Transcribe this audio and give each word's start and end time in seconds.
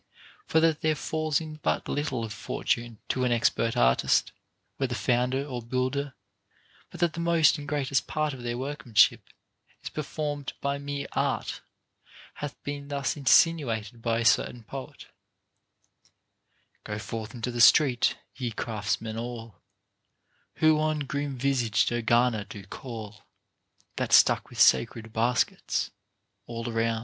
For 0.47 0.59
that 0.61 0.81
there 0.81 0.95
foils 0.95 1.39
in 1.39 1.57
but 1.61 1.87
little 1.87 2.25
of 2.25 2.33
Fortune 2.33 2.97
to 3.09 3.23
an 3.23 3.31
expert 3.31 3.77
artist, 3.77 4.31
whether 4.77 4.95
founder 4.95 5.45
or 5.45 5.61
builder, 5.61 6.15
but 6.89 6.99
that 7.01 7.13
the 7.13 7.19
most 7.19 7.59
and 7.59 7.67
greatest 7.67 8.07
part 8.07 8.33
of 8.33 8.41
their 8.41 8.57
workmanship 8.57 9.29
is 9.83 9.91
performed 9.91 10.53
by 10.59 10.79
mere 10.79 11.05
art, 11.11 11.61
hath 12.41 12.55
been 12.63 12.87
thus 12.87 13.15
insinuated 13.15 14.01
by 14.01 14.17
a 14.17 14.25
certain 14.25 14.63
poet: 14.63 15.05
Go 16.83 16.97
forth 16.97 17.35
into 17.35 17.51
the 17.51 17.61
street, 17.61 18.17
ye 18.35 18.49
craftsmen 18.49 19.19
all, 19.19 19.61
Who 20.55 20.79
on 20.79 21.01
grim 21.01 21.37
visaged 21.37 21.91
Ergana 21.91 22.49
do 22.49 22.63
call, 22.65 23.21
That's 23.97 24.15
stuck 24.15 24.49
with 24.49 24.59
sacred 24.59 25.13
baskets 25.13 25.91
all 26.47 26.67
around. 26.67 26.99